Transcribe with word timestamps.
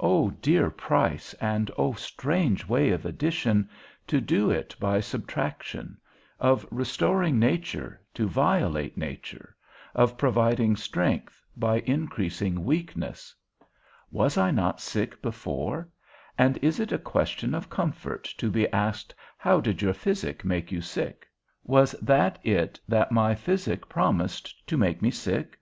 O 0.00 0.30
dear 0.30 0.68
price, 0.68 1.32
and 1.34 1.70
O 1.78 1.92
strange 1.92 2.66
way 2.66 2.90
of 2.90 3.06
addition, 3.06 3.70
to 4.08 4.20
do 4.20 4.50
it 4.50 4.74
by 4.80 4.98
subtraction; 4.98 5.96
of 6.40 6.66
restoring 6.72 7.38
nature, 7.38 8.00
to 8.14 8.26
violate 8.26 8.96
nature; 8.98 9.54
of 9.94 10.18
providing 10.18 10.74
strength, 10.74 11.46
by 11.56 11.78
increasing 11.86 12.64
weakness. 12.64 13.32
Was 14.10 14.36
I 14.36 14.50
not 14.50 14.80
sick 14.80 15.22
before? 15.22 15.88
And 16.36 16.56
is 16.56 16.80
it 16.80 16.90
a 16.90 16.98
question 16.98 17.54
of 17.54 17.70
comfort 17.70 18.24
to 18.38 18.50
be 18.50 18.66
asked 18.72 19.14
now, 19.44 19.60
did 19.60 19.82
your 19.82 19.94
physic 19.94 20.44
make 20.44 20.72
you 20.72 20.80
sick? 20.80 21.28
Was 21.62 21.92
that 22.02 22.40
it 22.42 22.80
that 22.88 23.12
my 23.12 23.36
physic 23.36 23.88
promised, 23.88 24.66
to 24.66 24.76
make 24.76 25.00
me 25.00 25.12
sick? 25.12 25.60